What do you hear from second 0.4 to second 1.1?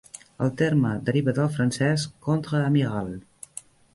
El terme